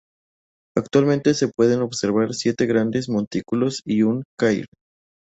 [0.75, 4.65] Actualmente, se pueden observar siete grandes montículos y un cairn.